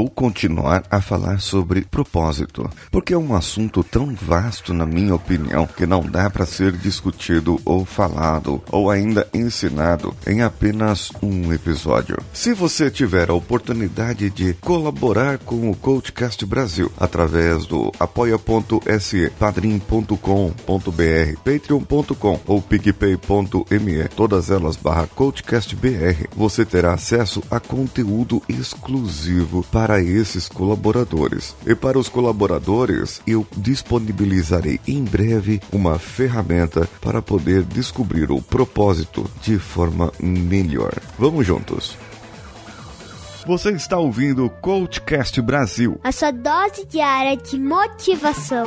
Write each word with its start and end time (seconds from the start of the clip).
vou 0.00 0.08
continuar 0.08 0.82
a 0.90 0.98
falar 1.02 1.40
sobre 1.40 1.82
propósito, 1.82 2.70
porque 2.90 3.12
é 3.12 3.18
um 3.18 3.34
assunto 3.34 3.84
tão 3.84 4.14
vasto, 4.14 4.72
na 4.72 4.86
minha 4.86 5.14
opinião, 5.14 5.66
que 5.66 5.84
não 5.84 6.00
dá 6.00 6.30
para 6.30 6.46
ser 6.46 6.72
discutido 6.72 7.60
ou 7.66 7.84
falado 7.84 8.62
ou 8.72 8.90
ainda 8.90 9.28
ensinado 9.34 10.16
em 10.26 10.40
apenas 10.40 11.12
um 11.22 11.52
episódio. 11.52 12.16
Se 12.32 12.54
você 12.54 12.90
tiver 12.90 13.28
a 13.28 13.34
oportunidade 13.34 14.30
de 14.30 14.54
colaborar 14.54 15.36
com 15.36 15.70
o 15.70 15.76
Coachcast 15.76 16.46
Brasil 16.46 16.90
através 16.96 17.66
do 17.66 17.92
apoia.se, 18.00 19.30
padrim.com.br, 19.38 20.16
patreon.com 21.44 22.40
ou 22.46 22.62
picpay.me, 22.62 24.08
todas 24.16 24.50
elas 24.50 24.76
barra 24.76 25.06
CoachCastBR, 25.08 26.26
você 26.34 26.64
terá 26.64 26.94
acesso 26.94 27.42
a 27.50 27.60
conteúdo 27.60 28.42
exclusivo 28.48 29.62
para 29.70 29.89
esses 29.98 30.48
colaboradores. 30.48 31.56
E 31.66 31.74
para 31.74 31.98
os 31.98 32.08
colaboradores, 32.08 33.22
eu 33.26 33.46
disponibilizarei 33.56 34.78
em 34.86 35.02
breve 35.02 35.60
uma 35.72 35.98
ferramenta 35.98 36.86
para 37.00 37.22
poder 37.22 37.62
descobrir 37.62 38.30
o 38.30 38.42
propósito 38.42 39.28
de 39.42 39.58
forma 39.58 40.12
melhor. 40.20 40.92
Vamos 41.18 41.46
juntos! 41.46 41.96
Você 43.46 43.70
está 43.70 43.98
ouvindo 43.98 44.44
o 44.44 44.50
Coachcast 44.50 45.40
Brasil. 45.40 45.98
A 46.04 46.12
sua 46.12 46.30
dose 46.30 46.84
diária 46.84 47.36
de 47.36 47.58
motivação. 47.58 48.66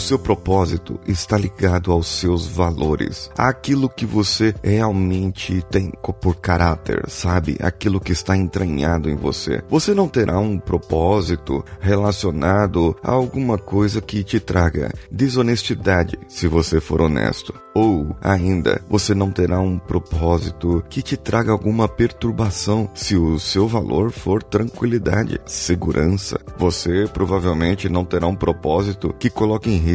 Seu 0.00 0.18
propósito 0.18 0.98
está 1.06 1.36
ligado 1.36 1.92
aos 1.92 2.06
seus 2.06 2.46
valores, 2.46 3.30
àquilo 3.36 3.88
que 3.88 4.06
você 4.06 4.54
realmente 4.62 5.62
tem 5.70 5.92
por 6.20 6.36
caráter, 6.36 7.04
sabe? 7.08 7.56
Aquilo 7.60 8.00
que 8.00 8.12
está 8.12 8.36
entranhado 8.36 9.08
em 9.08 9.16
você. 9.16 9.62
Você 9.68 9.94
não 9.94 10.08
terá 10.08 10.38
um 10.38 10.58
propósito 10.58 11.64
relacionado 11.80 12.96
a 13.02 13.12
alguma 13.12 13.58
coisa 13.58 14.00
que 14.00 14.24
te 14.24 14.40
traga 14.40 14.92
desonestidade, 15.10 16.18
se 16.28 16.48
você 16.48 16.80
for 16.80 17.00
honesto. 17.00 17.54
Ou 17.72 18.16
ainda, 18.20 18.82
você 18.88 19.14
não 19.14 19.30
terá 19.30 19.60
um 19.60 19.78
propósito 19.78 20.82
que 20.88 21.02
te 21.02 21.16
traga 21.16 21.52
alguma 21.52 21.88
perturbação, 21.88 22.90
se 22.94 23.16
o 23.16 23.38
seu 23.38 23.68
valor 23.68 24.10
for 24.10 24.42
tranquilidade, 24.42 25.40
segurança. 25.46 26.40
Você 26.58 27.08
provavelmente 27.12 27.88
não 27.88 28.04
terá 28.04 28.26
um 28.26 28.34
propósito 28.34 29.14
que 29.18 29.30
coloque 29.30 29.70
em 29.70 29.76
risco 29.76 29.89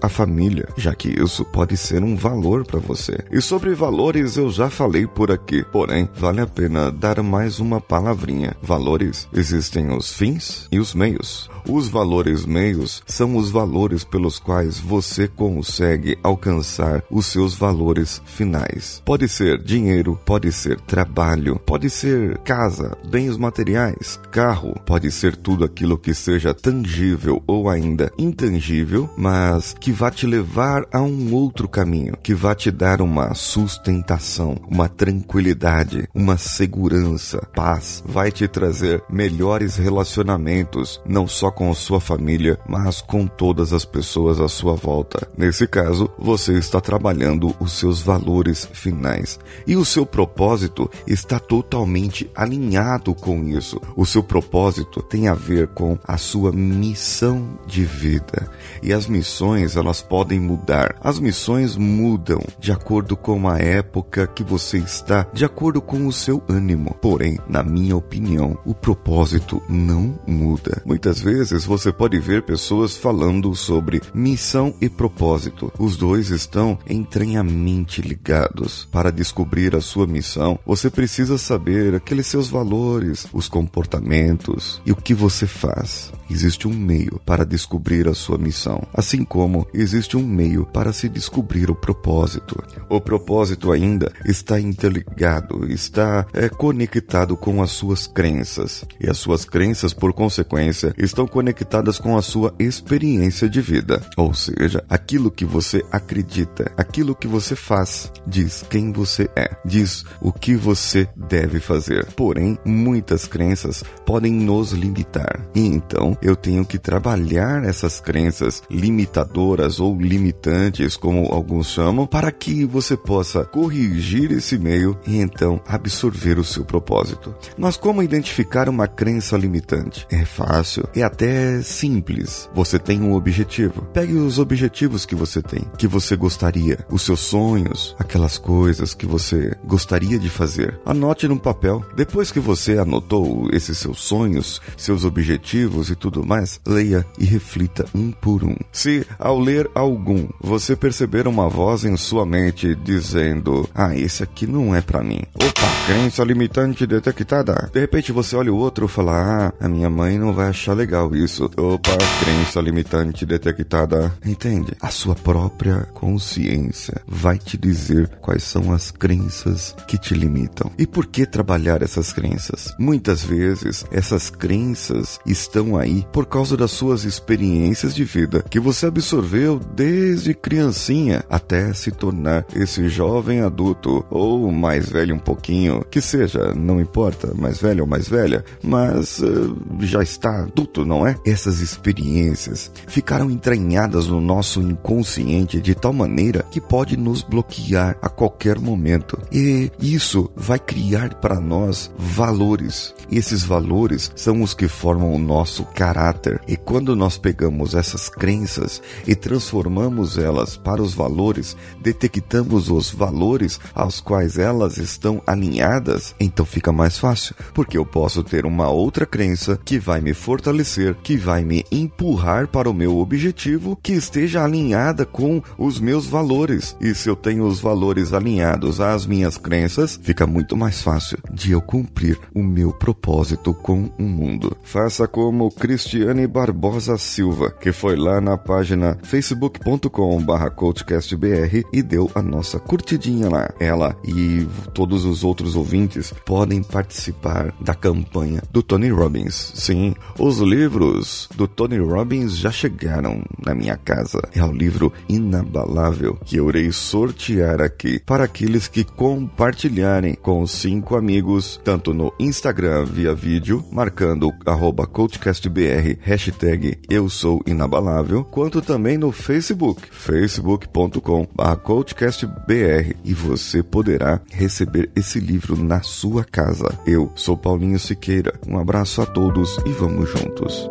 a 0.00 0.08
família, 0.08 0.68
já 0.76 0.94
que 0.94 1.08
isso 1.08 1.44
pode 1.44 1.76
ser 1.76 2.02
um 2.02 2.16
valor 2.16 2.64
para 2.64 2.78
você. 2.78 3.18
E 3.30 3.40
sobre 3.40 3.74
valores 3.74 4.36
eu 4.36 4.50
já 4.50 4.68
falei 4.68 5.06
por 5.06 5.30
aqui, 5.30 5.64
porém 5.72 6.08
vale 6.14 6.40
a 6.40 6.46
pena 6.46 6.90
dar 6.90 7.22
mais 7.22 7.60
uma 7.60 7.80
palavrinha. 7.80 8.56
Valores 8.62 9.28
existem 9.32 9.90
os 9.90 10.12
fins 10.12 10.68
e 10.70 10.78
os 10.78 10.94
meios. 10.94 11.48
Os 11.68 11.88
valores 11.88 12.46
meios 12.46 13.02
são 13.06 13.36
os 13.36 13.50
valores 13.50 14.04
pelos 14.04 14.38
quais 14.38 14.78
você 14.78 15.28
consegue 15.28 16.18
alcançar 16.22 17.02
os 17.10 17.26
seus 17.26 17.54
valores 17.54 18.20
finais. 18.24 19.02
Pode 19.04 19.28
ser 19.28 19.62
dinheiro, 19.62 20.18
pode 20.24 20.50
ser 20.52 20.80
trabalho, 20.80 21.60
pode 21.64 21.90
ser 21.90 22.38
casa, 22.38 22.96
bens 23.08 23.36
materiais, 23.36 24.18
carro, 24.30 24.74
pode 24.86 25.10
ser 25.10 25.36
tudo 25.36 25.64
aquilo 25.64 25.98
que 25.98 26.14
seja 26.14 26.54
tangível 26.54 27.42
ou 27.46 27.68
ainda 27.68 28.10
intangível, 28.18 29.08
mas 29.16 29.39
que 29.78 29.92
vá 29.92 30.10
te 30.10 30.26
levar 30.26 30.86
a 30.92 31.00
um 31.00 31.32
outro 31.34 31.68
caminho, 31.68 32.16
que 32.22 32.34
vá 32.34 32.54
te 32.54 32.70
dar 32.70 33.00
uma 33.00 33.34
sustentação, 33.34 34.56
uma 34.68 34.88
tranquilidade, 34.88 36.08
uma 36.14 36.36
segurança, 36.36 37.38
paz, 37.54 38.02
vai 38.06 38.30
te 38.30 38.46
trazer 38.46 39.02
melhores 39.10 39.76
relacionamentos, 39.76 41.00
não 41.06 41.26
só 41.26 41.50
com 41.50 41.72
sua 41.74 42.00
família, 42.00 42.58
mas 42.68 43.00
com 43.00 43.26
todas 43.26 43.72
as 43.72 43.84
pessoas 43.84 44.40
à 44.40 44.48
sua 44.48 44.74
volta. 44.74 45.28
Nesse 45.36 45.66
caso, 45.66 46.10
você 46.18 46.54
está 46.58 46.80
trabalhando 46.80 47.54
os 47.60 47.72
seus 47.72 48.02
valores 48.02 48.68
finais 48.72 49.38
e 49.66 49.76
o 49.76 49.84
seu 49.84 50.04
propósito 50.04 50.90
está 51.06 51.38
totalmente 51.38 52.30
alinhado 52.34 53.14
com 53.14 53.44
isso. 53.44 53.80
O 53.96 54.04
seu 54.04 54.22
propósito 54.22 55.02
tem 55.02 55.28
a 55.28 55.34
ver 55.34 55.68
com 55.68 55.98
a 56.06 56.16
sua 56.16 56.52
missão 56.52 57.58
de 57.66 57.84
vida. 57.84 58.50
E 58.82 58.92
as 58.92 59.06
missões, 59.06 59.29
elas 59.76 60.02
podem 60.02 60.38
mudar. 60.38 60.96
As 61.00 61.18
missões 61.18 61.76
mudam 61.76 62.40
de 62.58 62.72
acordo 62.72 63.16
com 63.16 63.48
a 63.48 63.58
época 63.58 64.26
que 64.26 64.42
você 64.42 64.78
está, 64.78 65.26
de 65.32 65.44
acordo 65.44 65.80
com 65.80 66.06
o 66.06 66.12
seu 66.12 66.42
ânimo. 66.48 66.94
Porém, 67.00 67.38
na 67.48 67.62
minha 67.62 67.96
opinião, 67.96 68.58
o 68.64 68.74
propósito 68.74 69.62
não 69.68 70.18
muda. 70.26 70.82
Muitas 70.84 71.20
vezes 71.20 71.50
vezes 71.50 71.64
você 71.64 71.92
pode 71.92 72.18
ver 72.18 72.42
pessoas 72.42 72.96
falando 72.96 73.54
sobre 73.54 74.00
missão 74.14 74.74
e 74.80 74.88
propósito. 74.88 75.72
Os 75.78 75.96
dois 75.96 76.30
estão 76.30 76.78
entranhamente 76.88 78.00
ligados. 78.00 78.86
Para 78.90 79.10
descobrir 79.10 79.74
a 79.74 79.80
sua 79.80 80.06
missão, 80.06 80.58
você 80.64 80.90
precisa 80.90 81.38
saber 81.38 81.94
aqueles 81.94 82.26
seus 82.26 82.48
valores, 82.48 83.26
os 83.32 83.48
comportamentos 83.48 84.80
e 84.84 84.92
o 84.92 84.96
que 84.96 85.14
você 85.14 85.46
faz. 85.46 86.12
Existe 86.30 86.68
um 86.68 86.72
meio 86.72 87.20
para 87.26 87.44
descobrir 87.44 88.06
a 88.06 88.14
sua 88.14 88.38
missão, 88.38 88.82
assim 88.94 89.09
como 89.18 89.66
existe 89.72 90.16
um 90.16 90.26
meio 90.26 90.66
para 90.66 90.92
se 90.92 91.08
descobrir 91.08 91.70
o 91.70 91.74
propósito. 91.74 92.62
O 92.88 93.00
propósito 93.00 93.72
ainda 93.72 94.12
está 94.24 94.60
interligado, 94.60 95.70
está 95.70 96.26
é, 96.32 96.48
conectado 96.48 97.36
com 97.36 97.62
as 97.62 97.70
suas 97.70 98.06
crenças, 98.06 98.84
e 99.00 99.08
as 99.08 99.18
suas 99.18 99.44
crenças, 99.44 99.92
por 99.92 100.12
consequência, 100.12 100.94
estão 100.96 101.26
conectadas 101.26 101.98
com 101.98 102.16
a 102.16 102.22
sua 102.22 102.54
experiência 102.58 103.48
de 103.48 103.60
vida, 103.60 104.00
ou 104.16 104.34
seja, 104.34 104.84
aquilo 104.88 105.30
que 105.30 105.44
você 105.44 105.84
acredita, 105.90 106.70
aquilo 106.76 107.14
que 107.14 107.26
você 107.26 107.56
faz, 107.56 108.12
diz 108.26 108.64
quem 108.68 108.92
você 108.92 109.28
é, 109.36 109.50
diz 109.64 110.04
o 110.20 110.32
que 110.32 110.54
você 110.54 111.08
deve 111.16 111.60
fazer. 111.60 112.06
Porém, 112.16 112.58
muitas 112.64 113.26
crenças 113.26 113.82
podem 114.04 114.32
nos 114.32 114.72
limitar, 114.72 115.46
e 115.54 115.60
então 115.60 116.16
eu 116.22 116.36
tenho 116.36 116.64
que 116.64 116.78
trabalhar 116.78 117.64
essas 117.64 118.00
crenças 118.00 118.62
limitadoras 119.00 119.80
ou 119.80 119.98
limitantes, 119.98 120.96
como 120.96 121.32
alguns 121.32 121.68
chamam, 121.68 122.06
para 122.06 122.30
que 122.30 122.64
você 122.64 122.96
possa 122.96 123.44
corrigir 123.44 124.30
esse 124.30 124.58
meio 124.58 124.98
e 125.06 125.18
então 125.18 125.60
absorver 125.66 126.38
o 126.38 126.44
seu 126.44 126.64
propósito. 126.64 127.34
Mas 127.56 127.76
como 127.76 128.02
identificar 128.02 128.68
uma 128.68 128.86
crença 128.86 129.36
limitante? 129.36 130.06
É 130.10 130.24
fácil, 130.24 130.86
é 130.94 131.02
até 131.02 131.62
simples. 131.62 132.48
Você 132.54 132.78
tem 132.78 133.00
um 133.00 133.14
objetivo. 133.14 133.82
Pegue 133.92 134.14
os 134.14 134.38
objetivos 134.38 135.06
que 135.06 135.14
você 135.14 135.40
tem, 135.40 135.64
que 135.78 135.86
você 135.86 136.14
gostaria, 136.16 136.84
os 136.90 137.02
seus 137.02 137.20
sonhos, 137.20 137.96
aquelas 137.98 138.38
coisas 138.38 138.94
que 138.94 139.06
você 139.06 139.56
gostaria 139.64 140.18
de 140.18 140.28
fazer. 140.28 140.78
Anote 140.84 141.26
num 141.26 141.38
papel. 141.38 141.84
Depois 141.96 142.30
que 142.30 142.40
você 142.40 142.78
anotou 142.78 143.48
esses 143.52 143.78
seus 143.78 144.00
sonhos, 144.00 144.60
seus 144.76 145.04
objetivos 145.04 145.90
e 145.90 145.96
tudo 145.96 146.10
tudo 146.10 146.26
mais, 146.26 146.60
leia 146.66 147.06
e 147.18 147.24
reflita 147.24 147.86
um 147.94 148.10
por 148.10 148.44
um. 148.44 148.56
Se, 148.72 148.89
ao 149.18 149.38
ler 149.38 149.70
algum, 149.74 150.28
você 150.40 150.74
perceber 150.74 151.26
uma 151.28 151.48
voz 151.48 151.84
em 151.84 151.96
sua 151.96 152.24
mente 152.24 152.74
dizendo: 152.74 153.68
Ah, 153.74 153.96
esse 153.96 154.22
aqui 154.22 154.46
não 154.46 154.74
é 154.74 154.80
para 154.80 155.02
mim. 155.02 155.22
Opa, 155.34 155.86
crença 155.86 156.24
limitante 156.24 156.86
detectada. 156.86 157.70
De 157.72 157.80
repente 157.80 158.12
você 158.12 158.36
olha 158.36 158.52
o 158.52 158.56
outro 158.56 158.86
e 158.86 158.88
fala: 158.88 159.52
Ah, 159.60 159.64
a 159.64 159.68
minha 159.68 159.90
mãe 159.90 160.18
não 160.18 160.32
vai 160.32 160.48
achar 160.48 160.74
legal 160.74 161.14
isso. 161.14 161.50
Opa, 161.56 161.96
crença 162.20 162.60
limitante 162.60 163.26
detectada. 163.26 164.12
Entende? 164.24 164.72
A 164.80 164.90
sua 164.90 165.14
própria 165.14 165.86
consciência 165.94 167.00
vai 167.06 167.38
te 167.38 167.56
dizer 167.56 168.08
quais 168.20 168.42
são 168.42 168.72
as 168.72 168.90
crenças 168.90 169.74
que 169.86 169.98
te 169.98 170.14
limitam. 170.14 170.70
E 170.78 170.86
por 170.86 171.06
que 171.06 171.26
trabalhar 171.26 171.82
essas 171.82 172.12
crenças? 172.12 172.74
Muitas 172.78 173.22
vezes 173.22 173.84
essas 173.90 174.30
crenças 174.30 175.18
estão 175.26 175.76
aí 175.76 176.06
por 176.12 176.26
causa 176.26 176.56
das 176.56 176.70
suas 176.70 177.04
experiências 177.04 177.94
de 177.94 178.04
vida 178.04 178.44
que 178.48 178.60
você 178.60 178.79
absorveu 178.86 179.58
desde 179.74 180.34
criancinha 180.34 181.24
até 181.28 181.72
se 181.72 181.90
tornar 181.90 182.44
esse 182.54 182.88
jovem 182.88 183.40
adulto 183.40 184.04
ou 184.10 184.50
mais 184.50 184.88
velho 184.88 185.14
um 185.14 185.18
pouquinho, 185.18 185.84
que 185.90 186.00
seja, 186.00 186.54
não 186.54 186.80
importa, 186.80 187.32
mais 187.34 187.60
velho 187.60 187.82
ou 187.82 187.88
mais 187.88 188.08
velha, 188.08 188.44
mas 188.62 189.18
uh, 189.20 189.56
já 189.80 190.02
está 190.02 190.44
adulto, 190.44 190.84
não 190.84 191.06
é? 191.06 191.16
Essas 191.24 191.60
experiências 191.60 192.70
ficaram 192.86 193.30
entranhadas 193.30 194.06
no 194.06 194.20
nosso 194.20 194.60
inconsciente 194.60 195.60
de 195.60 195.74
tal 195.74 195.92
maneira 195.92 196.44
que 196.50 196.60
pode 196.60 196.96
nos 196.96 197.22
bloquear 197.22 197.96
a 198.00 198.08
qualquer 198.08 198.58
momento. 198.58 199.19
E 199.32 199.70
isso 199.80 200.30
vai 200.34 200.58
criar 200.58 201.14
para 201.14 201.40
nós 201.40 201.90
valores. 201.96 202.94
E 203.10 203.18
esses 203.18 203.44
valores 203.44 204.10
são 204.14 204.42
os 204.42 204.54
que 204.54 204.68
formam 204.68 205.14
o 205.14 205.18
nosso 205.18 205.64
caráter. 205.64 206.40
E 206.46 206.56
quando 206.56 206.96
nós 206.96 207.18
pegamos 207.18 207.74
essas 207.74 208.08
crenças 208.08 208.82
e 209.06 209.14
transformamos 209.14 210.18
elas 210.18 210.56
para 210.56 210.82
os 210.82 210.94
valores, 210.94 211.56
detectamos 211.80 212.70
os 212.70 212.90
valores 212.90 213.60
aos 213.74 214.00
quais 214.00 214.38
elas 214.38 214.78
estão 214.78 215.22
alinhadas, 215.26 216.14
então 216.18 216.44
fica 216.44 216.72
mais 216.72 216.98
fácil, 216.98 217.34
porque 217.54 217.76
eu 217.76 217.84
posso 217.84 218.22
ter 218.22 218.46
uma 218.46 218.68
outra 218.68 219.06
crença 219.06 219.58
que 219.64 219.78
vai 219.78 220.00
me 220.00 220.14
fortalecer, 220.14 220.94
que 221.02 221.16
vai 221.16 221.44
me 221.44 221.64
empurrar 221.70 222.48
para 222.48 222.70
o 222.70 222.74
meu 222.74 222.98
objetivo, 222.98 223.78
que 223.82 223.92
esteja 223.92 224.44
alinhada 224.44 225.04
com 225.04 225.42
os 225.58 225.78
meus 225.78 226.06
valores. 226.06 226.76
E 226.80 226.94
se 226.94 227.08
eu 227.08 227.16
tenho 227.16 227.44
os 227.44 227.60
valores 227.60 228.12
alinhados 228.12 228.80
às 228.80 229.06
minhas 229.06 229.19
crenças, 229.36 230.00
fica 230.02 230.26
muito 230.26 230.56
mais 230.56 230.82
fácil 230.82 231.18
de 231.32 231.52
eu 231.52 231.60
cumprir 231.60 232.18
o 232.34 232.42
meu 232.42 232.72
propósito 232.72 233.54
com 233.54 233.88
o 233.98 234.02
mundo. 234.02 234.56
Faça 234.62 235.06
como 235.06 235.50
Cristiane 235.50 236.26
Barbosa 236.26 236.96
Silva, 236.98 237.50
que 237.50 237.72
foi 237.72 237.96
lá 237.96 238.20
na 238.20 238.36
página 238.36 238.98
facebook.com/coachcastbr 239.02 241.64
e 241.72 241.82
deu 241.82 242.10
a 242.14 242.22
nossa 242.22 242.58
curtidinha 242.58 243.28
lá. 243.28 243.50
Ela 243.58 243.96
e 244.04 244.46
todos 244.72 245.04
os 245.04 245.24
outros 245.24 245.56
ouvintes 245.56 246.12
podem 246.24 246.62
participar 246.62 247.54
da 247.60 247.74
campanha 247.74 248.42
do 248.50 248.62
Tony 248.62 248.90
Robbins. 248.90 249.52
Sim, 249.54 249.94
os 250.18 250.38
livros 250.38 251.28
do 251.34 251.46
Tony 251.46 251.78
Robbins 251.78 252.36
já 252.36 252.50
chegaram 252.50 253.22
na 253.44 253.54
minha 253.54 253.76
casa. 253.76 254.20
É 254.34 254.44
o 254.44 254.52
livro 254.52 254.92
inabalável 255.08 256.18
que 256.24 256.36
eu 256.36 256.48
irei 256.48 256.72
sortear 256.72 257.60
aqui 257.60 257.98
para 257.98 258.24
aqueles 258.24 258.68
que 258.68 258.84
compartilharem 259.10 260.14
com 260.14 260.40
os 260.40 260.52
cinco 260.52 260.94
amigos, 260.94 261.60
tanto 261.64 261.92
no 261.92 262.14
Instagram 262.20 262.84
via 262.84 263.12
vídeo, 263.12 263.64
marcando 263.72 264.32
arroba 264.46 264.86
coachcastbr, 264.86 265.98
hashtag 266.00 266.78
eu 266.88 267.08
sou 267.08 267.42
inabalável, 267.44 268.22
quanto 268.22 268.62
também 268.62 268.96
no 268.96 269.10
Facebook, 269.10 269.82
facebook.com 269.90 271.26
coachcastbr 271.64 272.94
e 273.04 273.12
você 273.12 273.64
poderá 273.64 274.20
receber 274.30 274.88
esse 274.94 275.18
livro 275.18 275.60
na 275.60 275.82
sua 275.82 276.22
casa. 276.22 276.72
Eu 276.86 277.10
sou 277.16 277.36
Paulinho 277.36 277.80
Siqueira. 277.80 278.38
Um 278.46 278.58
abraço 278.58 279.02
a 279.02 279.06
todos 279.06 279.58
e 279.66 279.72
vamos 279.72 280.08
juntos. 280.08 280.70